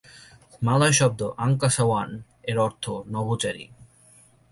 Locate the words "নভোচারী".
3.13-3.65